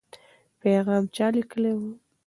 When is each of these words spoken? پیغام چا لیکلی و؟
پیغام 0.61 1.03
چا 1.15 1.27
لیکلی 1.35 1.71
و؟ 1.77 1.81